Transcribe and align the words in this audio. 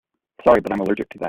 Sorry 0.43 0.59
but 0.61 0.71
I'm 0.71 0.79
allergic 0.81 1.09
to 1.09 1.13
that. 1.13 1.19